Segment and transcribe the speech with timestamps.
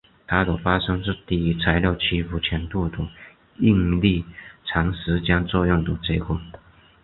[0.25, 2.97] 它的发生是低于材料屈服强度的
[3.59, 4.25] 应力
[4.65, 6.41] 长时间作用的结果。